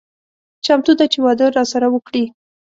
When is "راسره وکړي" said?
1.57-2.23